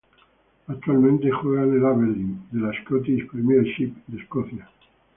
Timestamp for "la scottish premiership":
2.59-3.93